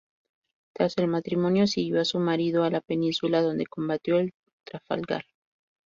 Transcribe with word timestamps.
Tras 0.73 0.97
el 0.97 1.07
matrimonio 1.09 1.67
siguió 1.67 2.01
a 2.01 2.05
su 2.05 2.17
marido 2.19 2.63
a 2.63 2.71
la 2.71 2.81
península, 2.81 3.43
donde 3.43 3.67
combatió 3.67 4.17
en 4.17 4.31
Trafalgar. 4.63 5.25